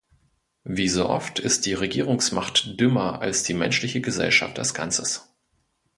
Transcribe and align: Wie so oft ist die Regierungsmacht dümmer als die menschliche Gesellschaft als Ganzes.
Wie 0.63 0.89
so 0.89 1.07
oft 1.07 1.37
ist 1.37 1.67
die 1.67 1.75
Regierungsmacht 1.75 2.79
dümmer 2.81 3.21
als 3.21 3.43
die 3.43 3.53
menschliche 3.53 4.01
Gesellschaft 4.01 4.57
als 4.57 4.73
Ganzes. 4.73 5.31